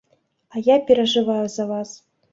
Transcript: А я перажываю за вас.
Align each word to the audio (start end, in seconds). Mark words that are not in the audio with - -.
А 0.55 0.61
я 0.69 0.77
перажываю 0.87 1.45
за 1.57 1.67
вас. 1.75 1.93